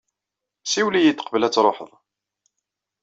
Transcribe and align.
Siwel-iyi-d 0.65 1.23
qbel 1.23 1.43
ad 1.43 1.53
truḥeḍ. 1.53 1.91